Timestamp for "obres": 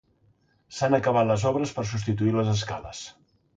1.51-1.75